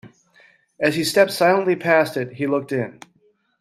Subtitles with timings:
[0.79, 3.01] As he stepped silently past it, he looked in.